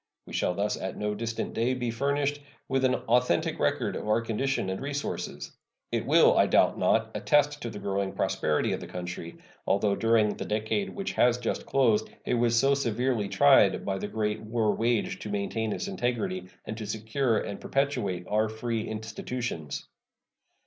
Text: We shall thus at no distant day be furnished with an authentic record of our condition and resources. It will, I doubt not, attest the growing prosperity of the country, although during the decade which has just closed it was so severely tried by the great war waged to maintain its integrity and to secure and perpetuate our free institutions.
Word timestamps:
We 0.25 0.33
shall 0.33 0.55
thus 0.55 0.77
at 0.77 0.97
no 0.97 1.13
distant 1.13 1.53
day 1.53 1.75
be 1.75 1.91
furnished 1.91 2.41
with 2.67 2.83
an 2.85 2.95
authentic 2.95 3.59
record 3.59 3.95
of 3.95 4.07
our 4.07 4.19
condition 4.21 4.67
and 4.71 4.81
resources. 4.81 5.51
It 5.91 6.07
will, 6.07 6.35
I 6.35 6.47
doubt 6.47 6.79
not, 6.79 7.11
attest 7.13 7.61
the 7.61 7.77
growing 7.77 8.13
prosperity 8.13 8.73
of 8.73 8.79
the 8.79 8.87
country, 8.87 9.37
although 9.67 9.95
during 9.95 10.37
the 10.37 10.45
decade 10.45 10.89
which 10.89 11.11
has 11.11 11.37
just 11.37 11.67
closed 11.67 12.09
it 12.25 12.33
was 12.33 12.57
so 12.59 12.73
severely 12.73 13.29
tried 13.29 13.85
by 13.85 13.99
the 13.99 14.07
great 14.07 14.41
war 14.41 14.73
waged 14.75 15.21
to 15.21 15.29
maintain 15.29 15.71
its 15.71 15.87
integrity 15.87 16.49
and 16.65 16.75
to 16.79 16.87
secure 16.87 17.37
and 17.37 17.61
perpetuate 17.61 18.25
our 18.27 18.49
free 18.49 18.87
institutions. 18.89 19.87